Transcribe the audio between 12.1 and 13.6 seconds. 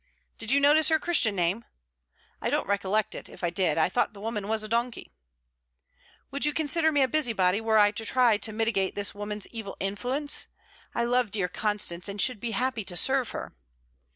should be happy to serve her.'